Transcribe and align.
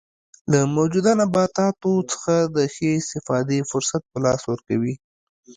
له 0.51 0.59
موجوده 0.75 1.11
نباتاتو 1.21 1.91
څخه 2.11 2.35
د 2.55 2.57
ښې 2.73 2.89
استفادې 2.99 3.59
فرصت 3.71 4.01
په 4.11 4.17
لاس 4.25 4.41
ورکوي. 4.51 4.93